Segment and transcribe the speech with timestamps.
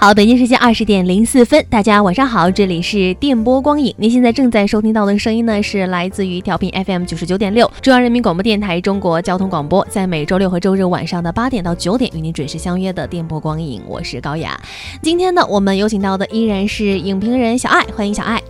[0.00, 3.92] 好，北京时间二十点零四分，大家晚上好，这里是电波光影。
[3.98, 14.56] 您现在正在收听到的声音呢，是来自于调频 FM 九十九点六，中央人民广播电台中国交通广播，在每周六和周日晚上的八点到九点与您准时相约的电波光影，我是高雅。
[15.02, 18.40] 今天呢，我们有请到的依然是影评人小爱，欢迎小爱。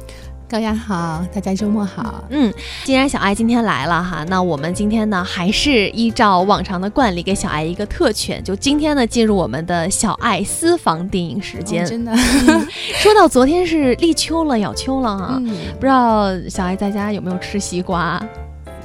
[0.49, 2.25] 高雅好，大家周末好。
[2.31, 2.51] 嗯，
[2.85, 11.85] 既然小爱今天来了哈，那我们今天呢还是依照往常的惯例，给小爱一个特权，就今天呢进入我们的小爱私房电影时间。
[11.85, 12.17] 真的，
[12.97, 15.43] 说到昨天是立秋了，咬秋了哈，
[15.79, 18.19] 不知道小爱在家有没有吃西瓜？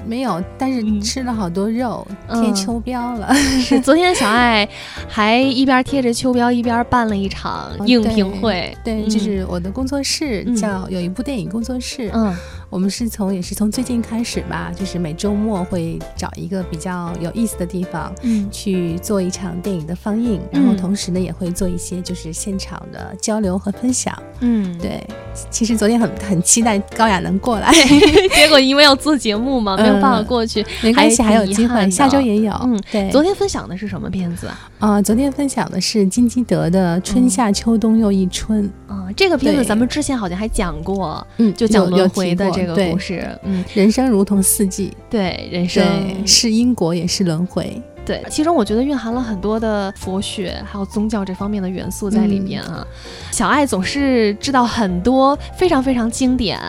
[0.05, 3.33] 没有，但是吃了好多肉，贴秋膘了。
[3.61, 4.67] 是昨天小爱
[5.07, 8.75] 还一边贴着秋膘，一边办了一场应评会。
[8.83, 12.09] 对，就是我的工作室叫有一部电影工作室。
[12.13, 12.35] 嗯。
[12.73, 25.05] 我们是从也是从最近开始吧，就是每周末会找一个比较有意思的地方，嗯，去做一场电影的放映，然后同时呢也会做一些就是现场的交流和分享，嗯，对。
[25.51, 27.71] 其实昨天很很期待高雅能过来，
[28.35, 30.65] 结果因为要做节目嘛，没有办法过去。
[30.81, 32.51] 没关系，还有机会，下周也有。
[32.63, 33.09] 嗯，对。
[33.11, 34.69] 昨天分享的是什么片子啊？
[34.79, 38.63] 啊，昨天分享的是金基德的《春夏秋冬又一春》。
[38.87, 42.62] 啊，这个片子咱们之前好像还讲过，嗯，就讲轮回的这。
[42.65, 45.83] 这个故事，嗯，人生如同四季，对，人生
[46.25, 47.81] 是因果也是轮回。
[48.05, 52.85] 对，其中我觉得蕴含了很多的佛学还有宗教这方面的元素在里面啊。
[53.31, 56.59] 小爱总是知道很多非常非常经典，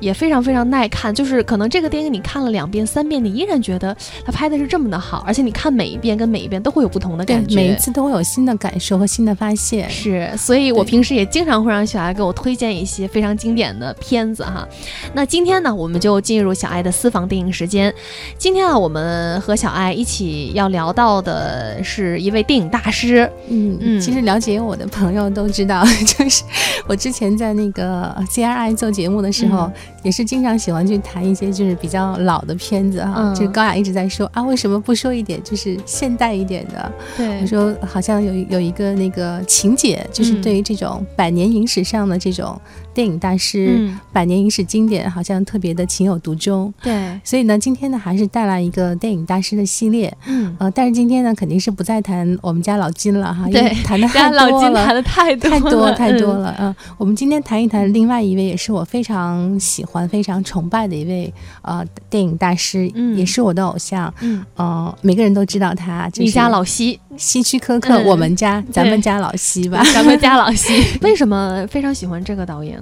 [0.00, 1.14] 也非常非常耐看。
[1.14, 9.88] 就是可能这个电影你看了两遍三遍，你依然觉得他拍的是这么的好，而且你看每一遍跟每一遍都会有不同的感觉，每一次都会有新的感受和新的发现。
[9.88, 14.66] 是，所以我平时也经常会让小爱给我推荐一些非常经典的片子哈。
[15.14, 17.94] 那今天呢，我们就进入小爱的私房电影时间。
[18.36, 20.79] 今天啊，我们和小爱一起要聊。
[20.80, 26.42] 聊到的是一位电影大师，嗯嗯，其实了解我的朋友都知道， 就是
[26.86, 29.70] 我之前在那个 CRI 做节目的时候，
[30.02, 36.92] 也是经常喜欢去谈一些就是比较老的片子哈，就是高雅一直在说啊，为什么不说一点就是现代一点的？
[37.14, 42.58] 对，我说好像有有一个那个情节，就是对于这种百年影史上的这种。
[42.92, 46.74] 电影大师，百年影史经典，好像特别的情有独钟。
[46.82, 50.12] 对，所以呢，今天呢，还是带来一个电影大师的系列。
[50.26, 56.54] 嗯，呃，但是今天呢，肯定是不再谈我们家老金了哈，对，谈的 太多了，谈的太多太多太多了。
[56.58, 61.32] 嗯，我们今天谈一谈另外一位，也是我非常喜欢、非常崇拜的一位
[61.62, 64.12] 呃电影大师，也是我的偶像。
[64.20, 70.84] 嗯，呃，每个人都知道他，你家老西，希区柯克，我们家，咱们家老西吧，咱们家老西。
[71.02, 72.80] 为什么非常喜欢这个导演？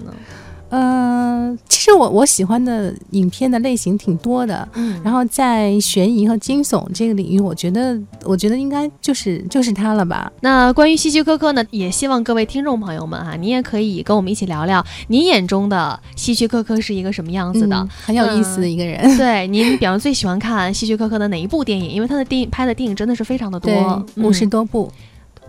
[0.70, 10.30] 呃，其实我我喜欢的影片的类型挺多的，嗯，然后在悬疑和惊悚这个领域，我觉得我觉得应该就是就是它了吧。
[10.40, 17.88] 那关于希区柯克呢，也希望各位听众朋友们啊，你也可以跟我们一起聊聊，您眼中的希区柯克是一个什么样子的？
[18.04, 18.98] 很有意思的一个人。
[19.16, 21.90] 对，您比方最喜欢看希区柯克的哪一部电影？
[21.90, 24.92] 因为他的电影拍的电影真的是非常的多，五十多部。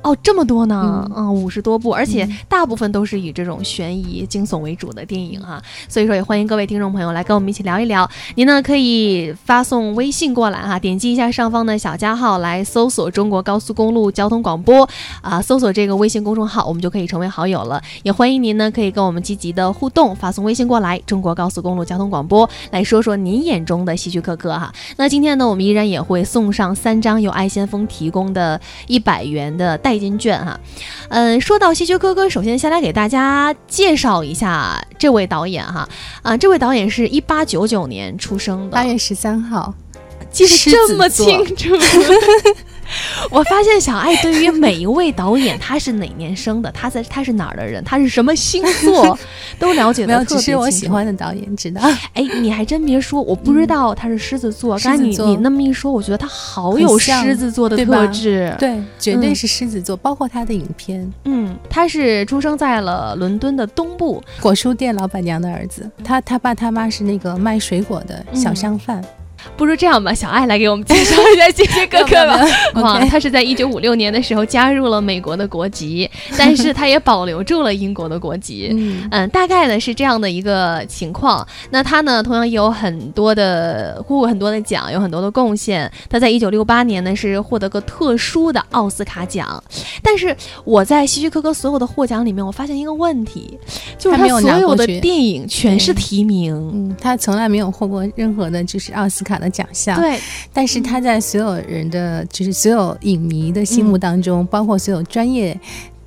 [0.02, 8.10] 哦，这么多呢，嗯，五十多部，而且大部分都是以这种悬疑、惊悚为主的电影哈，所以说也欢迎各位听众朋友来跟我们一起聊一聊。
[8.36, 14.88] 您呢可以发送微信过来哈，点击一下上方的小加号来搜索“中国高速公路交通广播”，
[15.22, 17.82] 啊，搜索这个微信公众号，我们就可以成为好友了。
[18.04, 24.72] 也欢迎您呢可以跟我们积极的互动，发送微信过来“中国高速公路交通广播”来说说您眼中的希区柯克哈。
[24.96, 29.78] 那今天呢，我们依然也会送上三张由爱先锋提供的一百元的。
[29.89, 30.60] 代金券哈，
[31.10, 35.88] 嗯，说到希区柯克，首先先来给大家介绍一下这位导演哈，
[36.22, 39.74] 啊，这位导演是一八九九年出生的，八月十三号，
[40.30, 41.76] 记得这么清楚。
[43.30, 49.18] 我发现小爱对于每一位导演，他是哪年生的，他在他是哪儿的人，他是什么星座，
[49.60, 50.42] 都了解的特别清楚。
[50.42, 51.82] 只是我喜欢的导演知道。
[52.14, 54.78] 哎，你还真别说，我不知道他是狮子座。
[54.80, 58.54] 刚才你你那么一说，我觉得他好有狮子座的特质。
[58.58, 61.12] 对，绝对是狮子座，包括他的影片。
[61.26, 65.90] 嗯，他是出生在了伦敦的东部，果蔬店老板娘的儿子。
[66.04, 69.04] 他他爸他妈是那个卖水果的小商贩。
[69.58, 72.40] 不如这样吧，小爱来给我们介绍一下希区柯克吧。
[72.82, 78.70] 哇，他是在一九五六年的时候加入了美国的国籍，但是他也保留住了英国的国籍。
[79.12, 81.46] 嗯，大概呢是这样的一个情况。
[81.70, 85.92] 那他呢，同样也有很多的获过很多的奖，有很多的贡献。
[86.10, 89.62] 他在一九六八年呢是获得个特殊的奥斯卡奖。
[90.02, 93.58] 但是我在希区柯克所有的获奖里面，我发现一个问题，
[93.98, 99.29] 就是他所有的电影全是提名，嗯，他从来没有获过任何的就是奥斯卡。
[99.30, 100.20] 卡的奖项，对，
[100.52, 105.58] 但是他在所有人的，就是所有影迷的心目当中，包括所有专业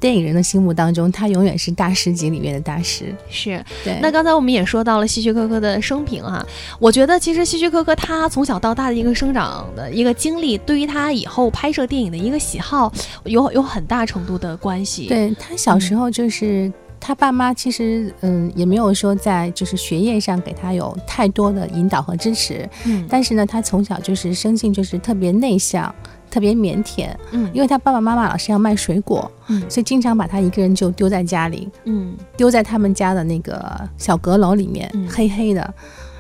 [0.01, 3.15] 电影人的心目当中，他永远是大师级里面的大师。
[3.31, 3.97] 是，对。
[4.03, 6.45] 那刚才我们也说到了希区柯克的生平哈，
[6.81, 12.93] 我觉得其实希区柯克他从小到大的一个生长的一个经历，对于他以后拍摄电影的一个喜好，
[13.25, 15.07] 有有很大程度的关系。
[15.07, 16.71] 对他小时候就是
[17.03, 25.93] 他爸妈其实嗯也没有说在就是学业上给他有太多的引导和支持，嗯，但是呢他从小就是生性就是特别内向。
[26.31, 33.63] 特别腼腆，嗯，因为他爸爸妈妈老是要卖水果，嗯，所以经常把他一个人就丢在家里，嗯，丢在他们家的那个
[33.99, 35.75] 小阁楼里面，黑黑的，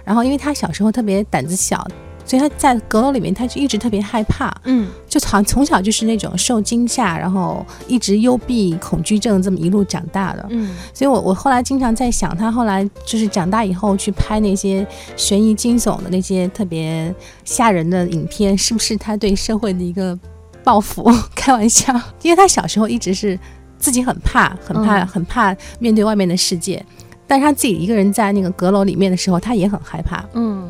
[0.05, 1.89] 然后因为他小时候特别胆子小。
[2.25, 14.87] 所以他在阁楼里面，他就一直特别害怕，嗯，就好像从小就是那种受惊吓，然后一直幽闭恐惧症这么一路长大的，嗯，所以我我后来经常在想，他后来就是长大以后去拍那些
[15.17, 17.15] 悬疑惊悚的那些特别
[17.45, 20.19] 吓人的影片，是不是他对社会的一个
[20.65, 21.05] 报复？
[21.35, 21.93] 开玩笑，
[22.23, 23.39] 因为他小时候一直是
[23.79, 26.85] 自己很怕，很怕，很怕面对外面的世界，
[27.27, 30.69] 但是他自己一个人在那个阁楼里面的时候，他也很害怕，嗯。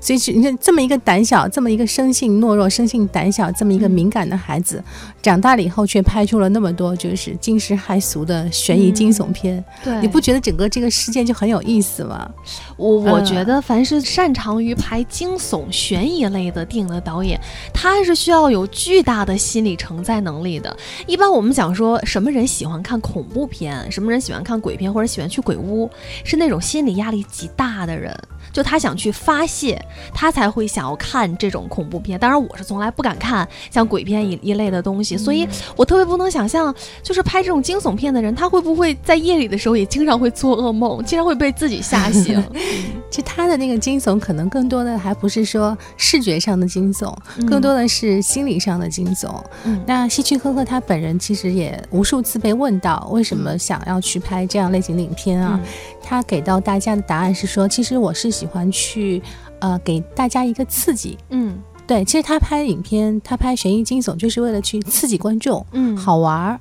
[0.00, 4.82] 所以，你看，这么一个胆小、这么一个生性懦弱、生性胆小、这么一个敏感的孩子，
[5.22, 9.62] 长大了以后却拍出了那么多就是惊世骇俗的悬疑惊悚片。
[9.82, 12.28] 对，你不觉得整个这个事件就很有意思吗？
[12.76, 17.40] 我我觉得，凡是擅长于拍惊悚、悬疑类的电影的导演，
[17.72, 20.74] 他是需要有巨大的心理承载能力的。
[21.06, 25.90] 一般我们讲说，什么人喜欢看恐怖片，什么人喜欢看鬼片，或者喜欢去鬼屋，
[26.24, 28.16] 是那种心理压力极大的人。
[28.52, 29.67] 就他想去发泄，
[30.14, 32.18] 他才会想要看这种恐怖片。
[32.18, 42.42] 当然，我是从来不敢看像鬼片一一类的东西，所以我特别不能想象，就是拍这种惊悚片的人，他会不会在夜里的时候也经常会做噩梦，经常会被自己吓醒。
[43.10, 47.14] 其实他的那个惊悚，可能更多的还不是说视觉上的惊悚，
[47.46, 49.42] 更多的是心理上的惊悚。
[49.86, 55.58] 那希区柯克他本人其实也无数次被问到，为什么想要去拍这样类型的影片啊？
[56.02, 59.22] 他给到大家的答案是说，其实我是喜欢去，
[59.60, 61.16] 呃，给大家一个刺激。
[61.30, 66.60] 嗯，对，其实他拍影片，他拍悬疑惊悚，就是为了去刺激观众，嗯，好玩儿。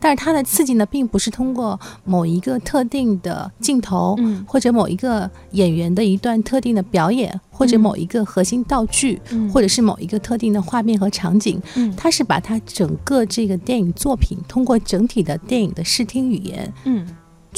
[0.00, 17.06] 但是他的刺激呢，并不是通过某一个特定的镜头，嗯，或者某一个演员的一段特定的表演，或者某一个核心道具，嗯，或者是某一个特定的画面和场景，嗯，他是把他整个这个电影作品，通过整体的电影的视听语言，嗯。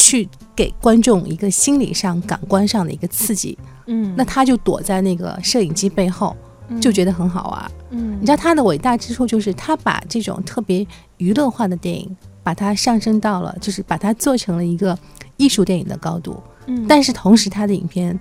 [0.06, 6.36] 去给观众一个心理上、感官上的一个刺激，嗯，那他就躲在那个摄影机背后，
[6.80, 10.86] 就觉得很好玩，嗯，你知道他的伟大之处就是他把这种特别
[11.16, 14.96] 娱乐化的电影，把它上升到了，就是把它做成了一个
[15.38, 18.16] 艺术电影的高度，嗯，但是同时他的影片，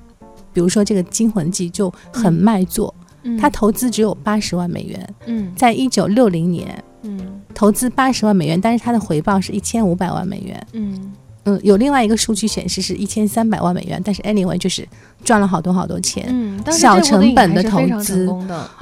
[0.51, 2.91] 比如说这个《惊魂记》就很卖座，
[3.21, 11.13] 嗯，他投资只有八十万美元，嗯，在一九六零年，嗯，投资八十万美元，但是他的回报是一千五百万美元，嗯。
[11.45, 14.87] 嗯，有另外一个数据显示是一千三百万美元，但是 anyway 就是
[15.23, 18.27] 赚了好多好多钱，嗯，小成本的投资，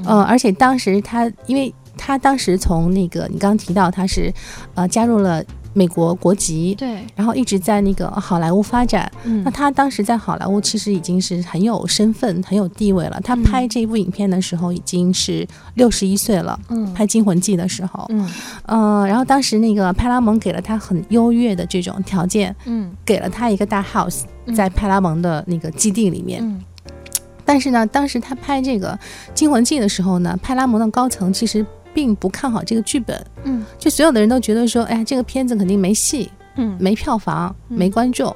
[0.06, 4.34] 嗯，而且当时他，因为他当时从那个你刚刚提到他是，
[4.76, 5.44] 呃，加入了。
[5.74, 9.12] 美国国籍，对，然后一直在那个好莱坞发展。
[9.44, 13.20] 那他当时在好莱坞其实已经是很有身份、很有地位了。
[13.24, 16.60] 他拍这部影片的时候已经是六十一岁了。
[16.70, 18.30] 嗯，拍《惊魂记》的时候，嗯，
[18.66, 24.22] 呃，然后当时那个派拉蒙给了他很优越的这种条件，嗯，给了他一个大 house
[24.56, 26.40] 在派拉蒙的那个基地里面。
[26.44, 26.62] 嗯，
[27.44, 28.94] 但是呢，当时他拍这个
[29.34, 31.66] 《惊魂记》的时候呢，派拉蒙的高层其实。
[31.94, 38.36] 并不看好这个剧本，嗯，就所有的人都觉得说，哎呀，这个片子肯定没戏，嗯，没票房，没观众，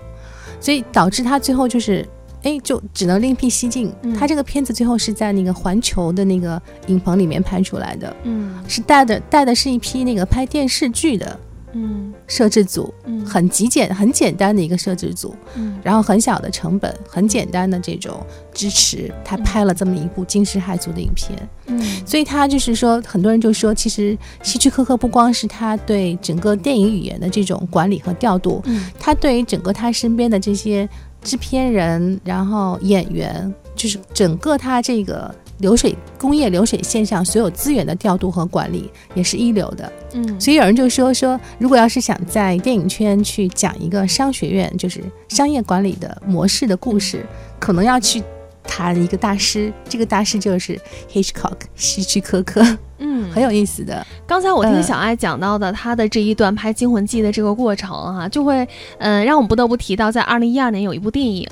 [0.59, 2.07] 所以导致他最后就是，
[2.43, 3.93] 哎，就只能另辟蹊径。
[4.17, 11.39] 他这个片子最后是在那个环球的那个影棚里面拍出来的，嗯，是带的带的是一批那个拍电视剧的。
[11.73, 30.87] 嗯，摄制组，嗯，很极简、很简单的一个摄制组，嗯，然后很小的成本，很简单的这种支持，他拍了这么一部惊世骇俗的影片，嗯，所以他就是说，很多人就说，其实希区柯克不光是他对整个电影语言的这种管理和调度，嗯，他对于整个他身边的这些
[31.21, 35.33] 制片人，然后演员，就是整个他这个。
[35.59, 47.25] 流水工业流水线上所有资源的调度和管理也是一流的，嗯，所以有人就说说，如果要是想在电影圈去讲一个商学院，就是商业管理的模式的故事，
[47.59, 48.21] 可能要去
[48.63, 50.79] 谈一个大师，这个大师就是
[51.11, 52.61] Hitchcock 希区柯克，
[52.99, 54.05] 嗯，很有意思的。
[54.25, 58.67] 刚才我听小爱讲到的他的这一段拍《惊魂记》的这个过程哈，就会
[58.99, 61.47] 嗯让我们不得不提到，在二零一二年有一部电影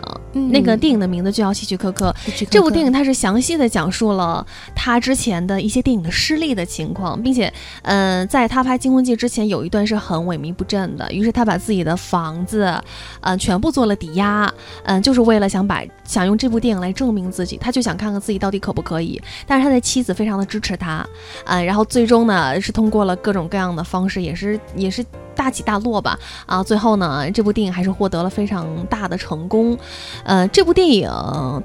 [0.52, 2.14] 那个电影的名字就叫《希区柯克》。
[2.50, 7.52] 这部电影它是详细的讲述了他之前的一些电影的失利的情况，并且，
[7.84, 11.10] 嗯，在他拍《惊魂记》之前，有一段是很萎靡不振的。
[11.12, 12.74] 于是他把自己的房子，
[13.22, 14.52] 嗯，全部做了抵押，
[14.84, 19.22] 嗯，就是为了想把想用这部电影来证明自己，他就想看看自己到底可不可以。
[19.48, 21.06] 但是他的妻子非常的支持他，
[21.44, 25.06] 嗯，然后最终呢是通过了各种各样的方式，也是也是。
[25.38, 29.78] 大起大落吧，啊，最后呢，这部电影还是获得了非常大的成功。
[30.24, 31.12] 呃，这部电影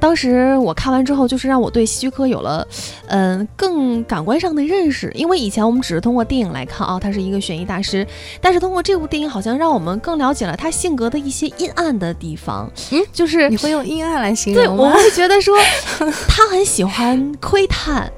[0.01, 2.67] 当时我看完之后，就是让我对希区柯有了，
[3.07, 5.13] 嗯，更感官上的认识。
[5.15, 8.05] 因为以前我们只是通过电影来看啊，他是一个悬疑大师，
[8.41, 12.69] 但是通过这部电影，好像让我们更了解了他性格的一些阴暗的地方。
[12.91, 15.57] 嗯，就是你会用阴暗来形容对，我会觉得说
[16.27, 18.13] 他很喜欢窥探。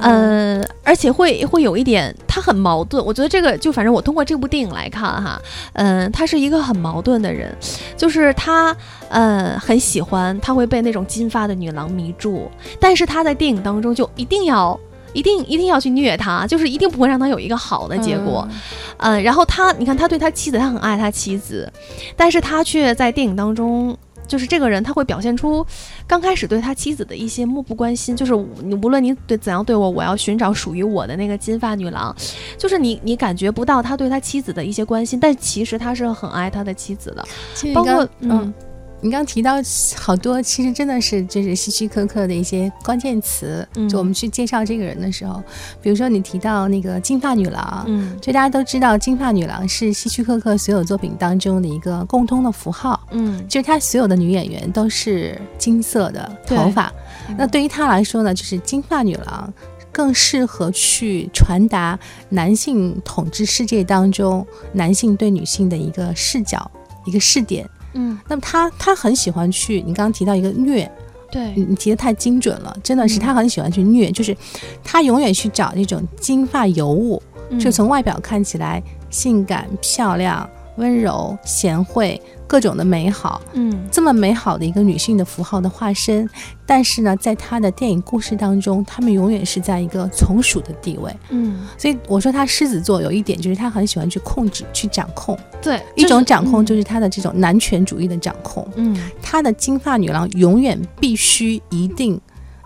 [0.00, 3.04] 呃，而且会会有一点，他很矛盾。
[3.04, 5.40] 我觉得这个就反正我通过这部电影来看哈，
[5.74, 7.56] 嗯，他是一个很矛盾的人，
[7.96, 8.76] 就是他
[9.08, 14.78] 呃很喜欢，他会被那种金发的女郎迷住，但是他在电影当中就一定要
[15.12, 18.46] 一定一定要去虐他，就是一定不会让他有一个好的结果。
[18.98, 21.72] 嗯，然后他你看他对他妻子，他很爱他妻子，
[22.16, 23.96] 但是他却在电影当中。
[24.26, 25.64] 就是这个人，他会表现出
[26.06, 28.16] 刚开始对他妻子的一些漠不关心。
[28.16, 32.14] 就是你无论你对怎样对我，我要寻找属于我的那个金发女郎。
[32.58, 37.24] 就是你，你感觉不到他对他妻子的一些关心，但其实他是很爱他的妻子的，
[37.72, 38.52] 包括嗯。
[39.04, 39.56] 你刚提到
[39.98, 43.68] 好多，其实真的是就是希区柯克的一些关键词。
[43.86, 45.42] 就我们去介绍这个人的时候，
[45.82, 56.90] 比如说你提到那个金发女郎，嗯，就大家都知道金发女郎是希区柯克所有作品当中的一个共通的符号，嗯，就是他所有的女演员都是金色的头发。
[57.36, 59.52] 那对于他来说呢，就是金发女郎
[59.92, 61.98] 更适合去传达
[62.30, 66.70] 男性统治世界当中男性对女性的一个视角、
[67.04, 67.68] 一个视点。
[67.94, 70.90] 嗯，那么他他很喜欢去，你刚刚提到一个虐，
[71.30, 74.36] 对，你你提的太精准了，真的是他很喜欢去虐，就是
[74.82, 77.22] 他永远去找那种金发尤物，
[77.58, 80.48] 就从外表看起来性感漂亮。
[80.76, 86.28] 温柔贤惠，各种的美好，嗯，这么美好的一个女性的符号的化身，
[86.66, 102.20] 但是呢，在她的电影故事当中，她们永远是在一个从属的地位，嗯，所以我说她狮子座有一点就是她很喜欢去控制、去掌控，对，一种掌控就是她的这种男权主义的掌控，嗯，她的金发女郎永远必须一定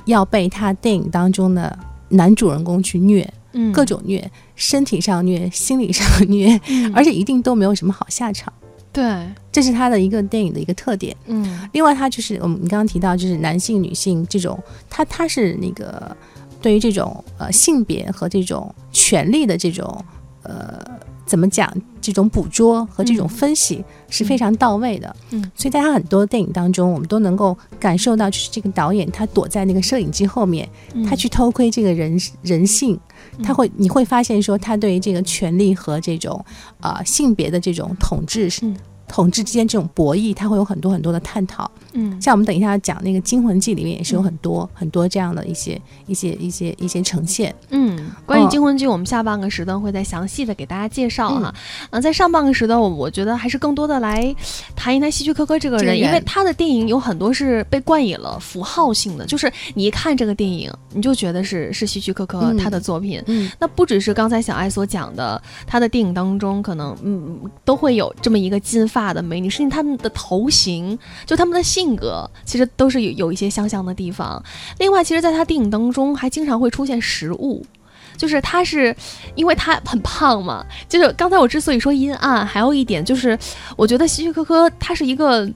[0.06, 3.30] 要被她电影当中的男主人公去虐。
[3.72, 6.60] 各种虐，身体上虐， 心理上虐，
[6.94, 8.52] 而且一定都没有什么好下场。
[8.92, 11.16] 对，这是他的一个电影的一个特点。
[11.26, 16.16] 嗯，另外他就是我们你刚刚提到，就是男性、女性这种，他他是那个
[16.60, 20.04] 对于这种呃性别和这种权利的这种
[20.42, 20.80] 呃。
[21.28, 21.70] 怎么讲？
[22.00, 25.14] 这种捕捉和这种分析是非常到位的。
[25.30, 30.66] 嗯，所以在他很多电影当中，我们都能够感受到，就是这个导演他躲在那个摄影机后面，
[31.06, 32.98] 他去偷窥这个人人性，
[33.42, 36.42] 他会你会发现说，他对于这个权力和这种
[36.80, 38.72] 啊性别的这种统治是。
[39.08, 41.70] 统治之间这种博弈，它会有很多很多的探讨。
[41.94, 47.52] 嗯，像我们等一下讲那个《惊魂记》里面也是有很多很多这样的一些一些一些一些呈现。
[47.70, 51.52] 嗯，关于《惊魂记》，我们下半个时段会再详细的给大家介绍哈。
[51.90, 54.34] 嗯，在上半个时段，我我觉得还是更多的来
[54.76, 63.22] 谈一谈希区柯克这个人，因为他的电影有很多是被冠以了符号性的，就是你一看这个电影，你就觉得是是希区柯克他的作品。
[63.26, 68.97] 嗯，那不只是刚才小爱所讲的，他的电影当中可能嗯都会有这么一个金发。
[68.98, 74.42] 发的美女，甚至他们的头型，就他们的性格，其实都是有有一些相像的地方。
[74.80, 77.64] 另外，其实，在他电影当中，还经常会出现食物，
[78.16, 78.92] 就是他是
[79.36, 80.66] 因为他很胖嘛。
[80.88, 83.38] 就是刚才我之所以说阴暗，还有一点就是，
[83.76, 85.48] 我觉得希区柯克他是一个，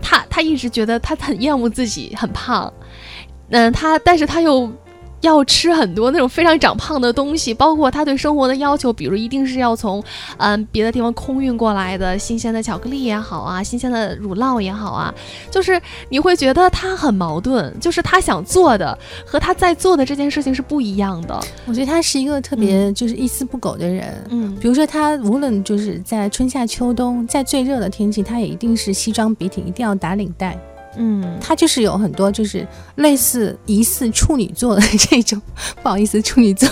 [0.00, 2.72] 他他一直觉得他很厌恶自己很胖，
[3.50, 4.70] 嗯，他但是他又。
[5.24, 10.02] 要吃很多那种非常长胖的东西，包括他对生活的要求，比如一定是要从
[10.36, 15.12] 嗯别的地方空运过来的新鲜的巧克力也好啊，新鲜的乳酪也好啊，
[15.50, 21.40] 就是你会觉得他很矛盾，就是他想做的和他在做的这件事情是不一样的。
[21.64, 30.58] 我觉得他是一个特别就是一丝不苟的人，嗯，比如说他无论就是在春夏秋冬，在最热的天气，他也一定是西装笔挺，一定要打领带。
[30.96, 35.40] 嗯，他就是有很多就是类似疑似处女座的这种，
[35.82, 36.68] 不好意思，处女座，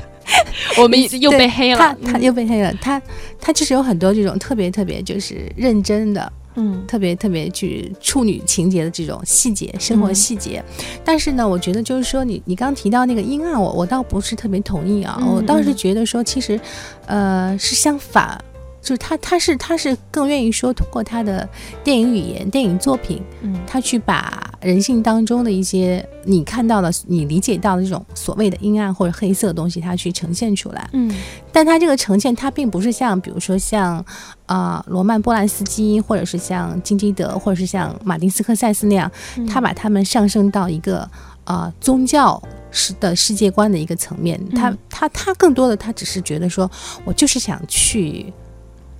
[0.78, 3.00] 我们又被黑了，他他又被黑了，他
[3.40, 10.62] 他就是有很多这种特别特别就是认真的，嗯，特别特别去处女情节的这种细节，生活细节。
[11.04, 16.60] 但是呢，我觉得就是说，你你刚提到那个阴暗，我我倒不是特别同意啊，我倒是觉得说，其实，
[17.06, 18.38] 呃，是相反。
[18.86, 21.46] 就是他，他是他是更愿意说通过他的
[21.82, 31.12] 电影语言、电影作品，嗯，他去把人性当中的一些你看到的、你理解到的这种所谓的阴暗或者黑色的东西，他去呈现出来，嗯，
[31.50, 34.04] 但他这个呈现，他并不是像比如说像
[34.46, 39.10] 啊罗曼波兰斯基，或者是像金基德，或者是像马丁斯科塞斯那样，
[39.48, 41.10] 他把他们上升到一个
[41.42, 42.40] 啊宗教。
[42.72, 46.70] 是的世界观的一个层面，他他他更多的他只是觉得说，
[47.06, 48.30] 我就是想去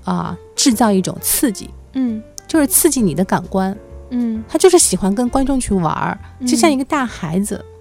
[0.06, 3.76] 啊制造一种刺激，嗯，就是刺激你的感官，
[4.08, 7.62] 嗯，他就是喜欢跟观众去玩儿，就像一个大孩子。
[7.62, 7.75] 嗯，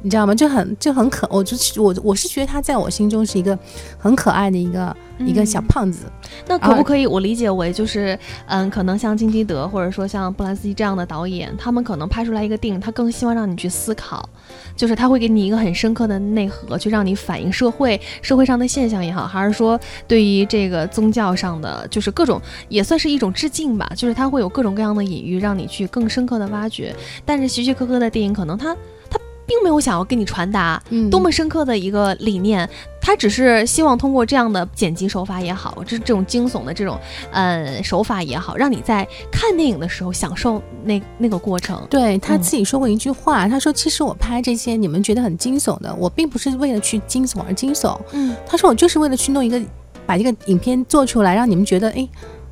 [0.00, 0.34] 你知道吗？
[0.34, 3.58] 就很就很可，我就我我是觉得他在我心中是一个
[3.98, 6.06] 很可爱的一个一个小胖子。
[6.46, 14.26] 那可不可以我理解为就是，嗯，可能像金基德或者说像布兰斯基这样的导演，他们可能拍出来一个电影，他更希望让你去思考，
[14.74, 19.78] 就是他会给你一个很深刻的内核，去让你反映社会社会上的现象也好，还是说
[20.08, 26.94] 对于这个宗教上的，就是各种也算是一种致敬吧，就是他会有各种各样的隐喻，让你去更深刻的挖掘。
[27.26, 28.74] 但是时时刻刻的电影可能他。
[29.52, 32.66] 并没有想要跟你传达多么深刻的一个理念，
[33.02, 36.98] 他只是希望通过这样的剪辑手法也好，这这种惊悚的这种
[37.30, 41.86] 呃手法也好，让你在看电影的时候享受那那个过程。
[41.90, 49.60] 对他自己说过一句话，他说：“其实我拍这些你们觉得很惊悚的，我并不是为了去惊悚而惊悚。”嗯，他说：“我就是为了去弄一个
[50.06, 52.08] 把这个影片做出来，让你们觉得哎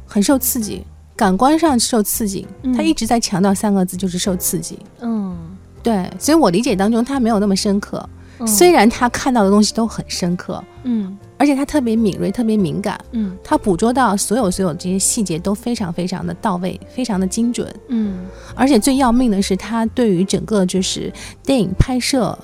[0.06, 0.84] 很受刺激，
[1.16, 4.78] 感官上受刺激。”他一直在强调三个字，就是受刺激。
[5.00, 5.49] 嗯。
[5.82, 8.08] 对，所以我理解当中他没有那么深刻，
[8.46, 22.38] 虽然他看到的东西都很深刻，嗯，而且他特别敏锐，特别敏感，嗯，他捕捉到所有所有这些细节都非常非常的到位，非常的精准，嗯，而且最要命的是他对于整个就是电影拍摄。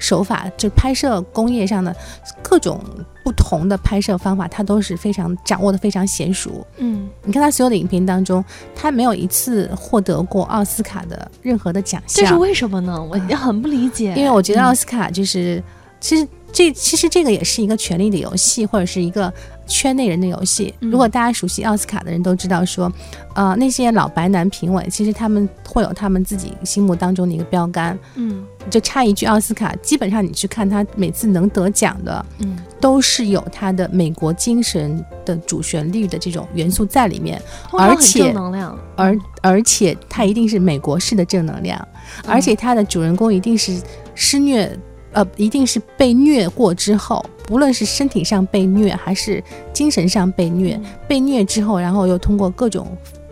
[0.00, 1.92] 手法就拍摄工业上的
[2.40, 2.80] 各种
[3.28, 6.66] 不同的拍摄方法，他都是非常掌握的非常娴熟。
[6.78, 8.42] 嗯，你看他所有的影片当中，
[8.74, 12.24] 他没有一次获得过奥斯卡的任何的奖项。
[12.24, 12.98] 这是为什么呢？
[13.02, 14.14] 我也很不理解。
[14.16, 15.62] 因为我觉得奥斯卡就是，
[16.00, 19.30] 其实这其实这个也是一个权力的游戏，或者是一个。
[19.68, 22.90] 圈内人的游戏，如果大家熟悉奥斯卡的人都知道，说，
[23.34, 37.40] 呃，那些老白男评委，其实他们会有他们自己心目当中的一个标杆，嗯，就差一句奥斯卡，基本上你去看他每次能得奖的，嗯，都是有他的美国精神的主旋律的这种元素在里面，
[37.72, 41.86] 而且正能量，而而且他一定是美国式的正能量，
[42.26, 43.78] 而且他的主人公一定是
[44.14, 44.76] 施虐。
[45.18, 52.86] 呃，一定是被虐过之后，不论是身体上被虐，还是精神上被虐，被虐之后，然后又通过各种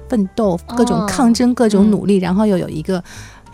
[0.09, 3.01] 奋斗、各种抗争、各种努力，然后又有一个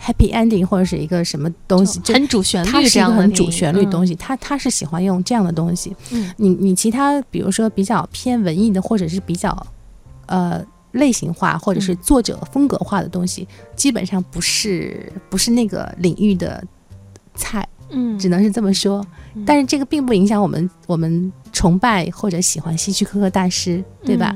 [0.01, 4.15] happy ending 或者是一个什么东西，很主旋律，它是一个很主旋律东西。
[4.15, 5.95] 他他是喜欢用这样的东西。
[6.37, 9.55] 你你其他比如说比较偏文艺的，或者是比较
[10.25, 10.59] 呃
[10.93, 16.63] 类型化，或者是作者风格化的东西，基本上不是不是那个领域的
[17.35, 17.63] 菜。
[17.93, 19.05] 嗯，只能是这么说，
[19.45, 24.35] 但是这个并不影响我们，我们崇拜或者喜欢希区柯克大师，对吧？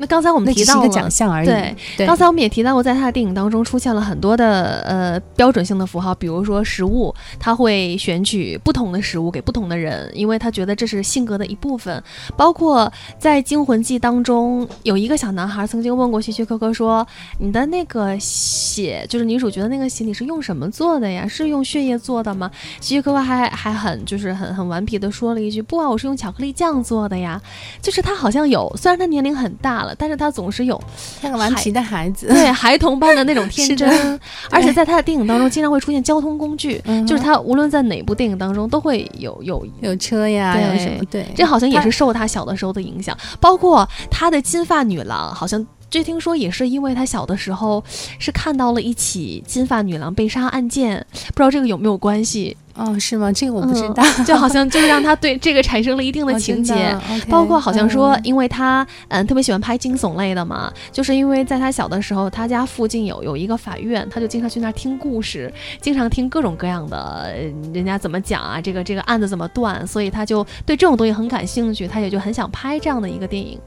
[0.00, 1.46] 那刚才我们提到了奖项而已。
[1.46, 12.02] 对，刚才我们也提到过，在他的电影当中出现了很多的呃标准性的符号，比如说食物，他会选取不同的食物给不同的人，因为他觉得这是性格的一部分。
[12.34, 17.06] 包括在《惊魂记》当中，有一个小男孩曾经问过希区柯克说
[17.38, 21.28] ：“你的那个血，就是女主角的那个血，你是用什么做的呀？
[21.28, 27.38] 是用血液做的吗？”希区柯克还还很就是很很顽皮的说了一句：“不啊，我是用巧克力酱做的呀。”
[27.82, 29.89] 就是他好像有，虽然他年龄很大了。
[29.98, 30.80] 但是他总是有
[31.20, 47.82] 像个顽皮的孩子，对孩童般的那种天 真，而且在他的电影当中经常会出现交通工具，就是他无论在哪部电影当中都会有有有车呀，有什么对，这好像也是受他小的时候的影响，包括他的金发女郎，好像这听说也是因为他小的时候
[48.18, 52.56] 是看到了一起金发女郎被杀案件，不知道这个有没有关系。
[52.80, 53.30] 哦，是吗？
[53.30, 56.96] 这个我不知道，就好像就是让他对 这个产生了一定的情节，
[57.28, 67.34] 包括好像说，因为他嗯特别喜欢拍惊悚类的嘛，就是因为在他小的时候，他家附近有有一个法院，他就经常去那儿听故事，经常听各种各样的
[67.74, 73.58] 人家怎么讲啊，这个这个案子怎么断，所以他就对这种东西很感兴趣，他也就很想拍这样的一个电影。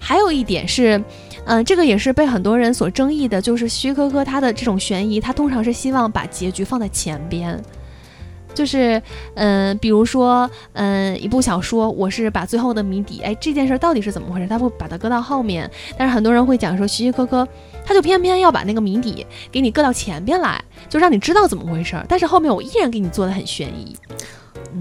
[0.00, 1.00] 还有一点是，
[1.44, 7.62] 嗯，这个也是被很多人所争议的，就是徐科科他的这种悬疑，他通常是希望把结局放在前边。
[8.56, 9.00] 就是，
[9.34, 14.48] 嗯，比如说，嗯，一部小说，我是把最后的谜底，哎，这件事到底是怎么回事？
[14.48, 17.46] 他会把它搁到后面，但是很多人会讲说，时时刻刻，
[17.84, 23.94] 他就偏偏要把那个谜底给你搁到前边来，就让你知道怎么回事，但是后面我依然给你做的很悬疑。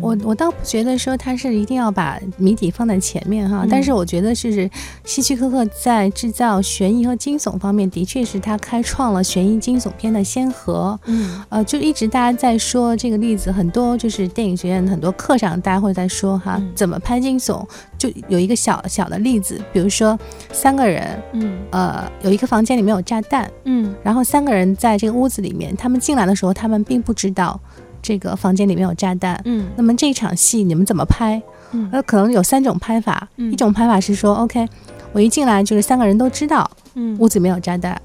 [0.02, 4.70] 我我倒不觉得说他是一定要把谜底放在前面哈，但是我觉得是
[5.04, 11.00] 希区柯克在制造悬疑和惊悚方面，的确是他开创了悬疑惊悚片的先河。
[11.06, 17.66] 嗯，呃，就一直大家在说这个例子，很多就是电影学院很多课上大家会在说哈，怎么拍惊悚，
[17.98, 20.18] 就有一个小小的例子，比如说
[20.52, 27.60] 三个人，嗯，呃，有一个房间里面有炸弹，嗯，然后三个人在这个屋子里面，他们进来的时候，他们并不知道。
[28.06, 31.42] 这个房间里面有炸弹，嗯，那么这场戏你们怎么拍？
[31.72, 34.64] 嗯，呃，可能有三种拍法，一种拍法是说，OK，
[35.12, 38.00] 我一进来就是三个人都知道，嗯，屋子里面有炸弹，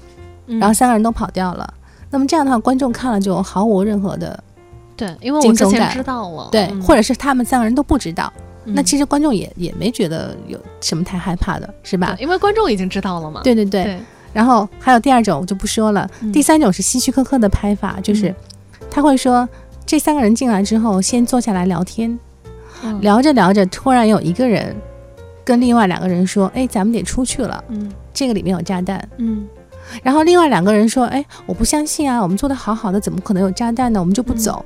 [0.47, 1.71] 然后三个人都跑掉了，
[2.09, 4.43] 那么这样的话，观众看了就毫无任何的，
[4.97, 8.33] 对，因为我之前知道了，对，或者是他们三个人都不知道，
[8.65, 12.17] 那其实观众也也没觉得有什么太害怕的，是吧？
[12.19, 13.41] 因为观众已经知道了嘛。
[13.43, 13.99] 对对对。
[14.33, 16.09] 然后还有第二种，我就不说了。
[16.31, 18.33] 第三种是希区柯克的拍法，就是
[18.89, 19.47] 他会说。
[19.91, 22.17] 这三个人进来之后，先坐下来聊天，
[23.01, 24.73] 聊着聊着，突然有一个人
[25.43, 29.05] 跟另外两个人说：“哎，咱们得出去了。”嗯，这个里面有炸弹。
[29.17, 29.45] 嗯，
[30.01, 33.99] 然后另外两个人说：“哎，我不相信啊，我们做的好好的，怎么可能有炸弹呢？
[33.99, 34.63] 我们就不走。”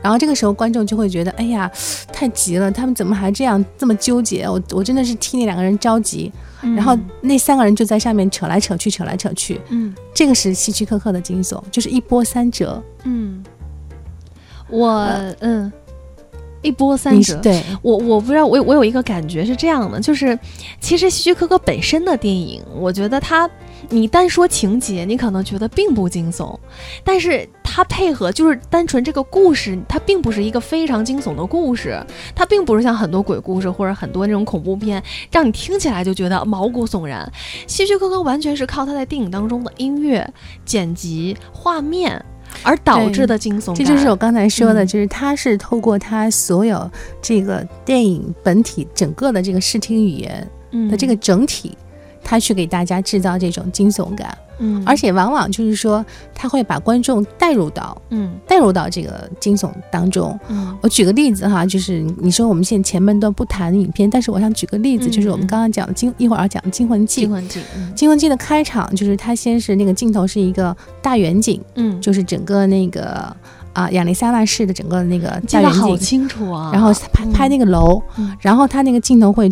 [0.00, 1.68] 然后这个时候观众就会觉得：“哎呀，
[2.12, 4.44] 太急了，他们怎么还这样这么纠结？
[4.48, 6.30] 我我真的是替那两个人着急。”
[6.76, 9.60] 然后那三个人就在上面扯来扯去，扯来扯去。
[9.70, 12.80] 嗯，这个是希区柯克的惊悚，就是一波三折。
[13.02, 13.42] 嗯。
[14.70, 14.90] 我
[15.40, 15.72] 嗯，
[16.62, 17.36] 一波三折。
[17.36, 20.38] 对我，我不知道，我我有一个感觉是这样的，就是
[20.80, 23.48] 其实希区柯克本身的电影，我觉得他，
[23.88, 26.58] 你单说情节，你可能觉得并不惊悚，
[27.02, 32.04] 但是他配合就是单纯这个故事，它并不是一个非常惊悚的故事，
[32.34, 37.30] 它并不是像很多鬼故事或者很多那种恐怖片，让你听起来就觉得毛骨悚然。
[37.68, 40.28] 希区柯克完全是靠他在电影当中的音乐、
[40.64, 42.22] 剪辑、画面。
[42.62, 46.90] 而导致的惊悚，这就是我刚才说的，就是他是透过他所有
[47.22, 50.46] 这个电影本体整个的这个视听语言
[50.90, 51.76] 的这个整体，
[52.22, 54.36] 他去给大家制造这种惊悚感。
[54.60, 60.38] 嗯，而且往往就是说，他会把观众带入到，嗯，带入到这个惊悚当中。
[60.48, 67.22] 嗯，我举个例子哈，就是你说我们现在前半段不谈影片，但是我想举个例子，就是我们刚刚讲的惊，一会儿要讲《惊魂记》。
[67.24, 67.60] 惊魂记，
[67.94, 73.34] 惊魂记的开场就是他先是那个镜头是一个大远景，嗯，就是整个那个
[73.72, 76.70] 啊亚历山大市的整个那个大远景，好清楚啊。
[76.72, 78.02] 然后拍拍那个楼，
[78.40, 79.50] 然后他那个镜头会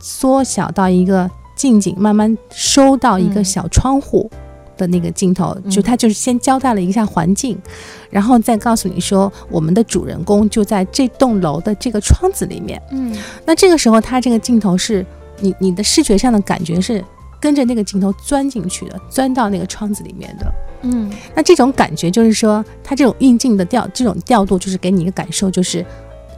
[0.00, 4.30] 缩小到一个近景，慢慢收到一个小窗户。
[4.76, 7.58] 的那个镜头，就他就是先交代了一下环境，
[8.10, 12.80] 然后再告诉你说，我们的主人公就在这栋楼的这个窗子里面。
[12.90, 15.04] 嗯，那这个时候他这个镜头是
[15.40, 17.04] 你你的视觉上的感觉是
[17.40, 20.52] 跟着那个镜头钻进去的，钻到那个窗子里面的。
[20.82, 25.84] 嗯，那这种感觉就是说，他这种运镜的调，这种调度就是给你一个感受，就是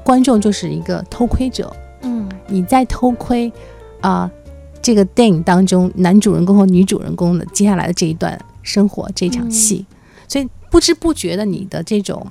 [0.05, 1.74] 观众就是一个偷窥者。
[2.03, 3.53] 嗯，你在偷窥
[4.01, 4.31] 啊。
[4.88, 9.85] 这个电影当中，男主人公和女主人公的接下来的这一段生活，这场戏，
[10.27, 12.27] 所以不知不觉的，你的这种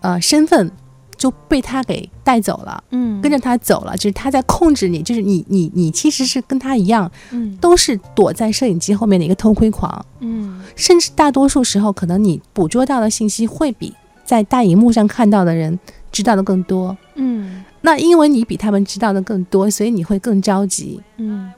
[0.00, 0.68] 呃身份
[1.16, 13.94] 就被他给带走了，嗯，跟着他走了，就是他在控制你，就是你你你其实是跟他一样，嗯，都是躲在摄影机后面的一个偷窥狂，嗯，甚至大多数时候，可能你捕捉到的信息会比
[14.24, 15.78] 在大荧幕上看到的人
[16.10, 21.48] 知道的更多，嗯，那因为你比他们知道的更多，所以你会更着急，嗯。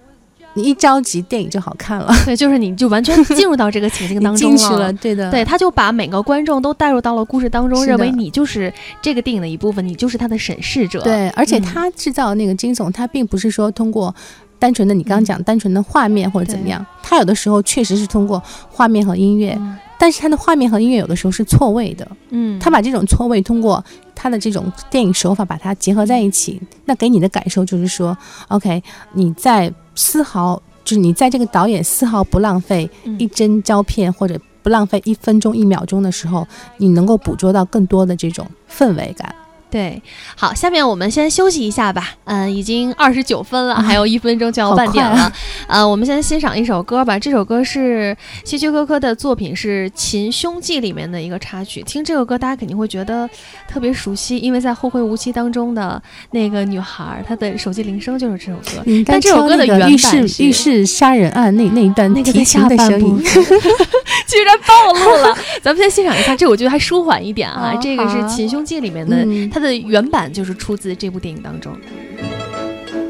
[0.55, 2.13] 你一着急，电影就好看了。
[2.27, 4.93] 对，就是你就完全进入到这个情境当中了。
[4.95, 11.01] 对的，对，他就把每个观众都带入到了故事当中，认为你就是这个电影的一部分，你就是他的审视者。
[11.01, 14.15] 对，而且他制造那个惊悚，他并不是说通过
[14.59, 19.59] 单纯的你刚刚讲单纯的画面或者怎么样，他有的时候确实是通过画面和音乐，
[19.99, 22.07] 但是他的画面和音乐有的时候是错位的。
[22.31, 23.83] 嗯，他把这种错位通过
[24.15, 28.15] 他的这种电影手法把它结合在一起，那给你的感受就是说
[28.49, 28.83] ，OK，
[29.15, 29.73] 你在。
[29.95, 39.35] 丝毫就是你在这个导演丝毫不浪费一帧胶片或者不浪费一分钟一秒钟的时候，你能够捕捉到更多的这种氛围感。
[39.73, 40.03] 对，
[40.37, 42.11] 好，下面我们先休息一下吧。
[42.25, 45.33] 嗯，已经二十九分了，还有一分钟就要半点了。
[45.67, 47.19] 呃，我们先欣赏一首歌吧。
[47.19, 51.83] 这首歌是希区柯克的作品，是《秦凶记》里面的一个插曲。
[51.85, 53.27] 听这个歌，大家肯定会觉得
[53.67, 56.01] 特别熟悉，因为在《后会无期》当中的
[56.33, 58.85] 那个女孩，她的手机铃声就是这首歌。
[59.07, 63.19] 但这首歌的原版是浴室杀人案那那一段那个提琴的声音，
[64.29, 65.35] 居然暴露了。
[65.63, 67.75] 咱们先欣赏一下，这我觉得还舒缓一点啊。
[67.81, 69.17] 这个是《秦凶记》里面的
[69.51, 69.62] 它。
[69.62, 71.78] 的原版就是出自这部电影当中。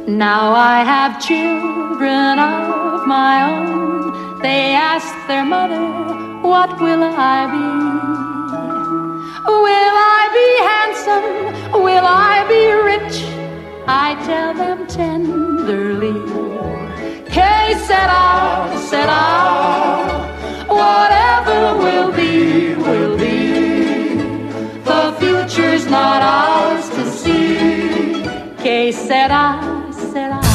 [0.07, 4.41] Now I have children of my own.
[4.41, 5.79] They ask their mother,
[6.41, 8.37] What will I be?
[9.47, 11.83] Will I be handsome?
[11.83, 13.25] Will I be rich?
[13.87, 16.13] I tell them tenderly.
[17.29, 19.23] Que sera, sera.
[20.67, 23.30] Whatever will be, will be.
[25.92, 28.24] not ours to see.
[28.62, 29.60] Que será,
[30.10, 30.51] será.